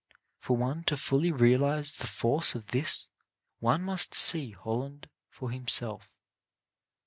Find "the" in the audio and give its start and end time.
1.93-2.07